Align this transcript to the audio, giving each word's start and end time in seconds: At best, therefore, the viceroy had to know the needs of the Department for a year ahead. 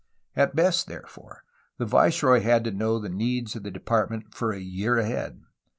At 0.35 0.55
best, 0.55 0.87
therefore, 0.87 1.43
the 1.77 1.85
viceroy 1.85 2.39
had 2.39 2.63
to 2.63 2.71
know 2.71 2.97
the 2.97 3.07
needs 3.07 3.55
of 3.55 3.61
the 3.61 3.69
Department 3.69 4.33
for 4.33 4.51
a 4.51 4.57
year 4.59 4.97
ahead. 4.97 5.43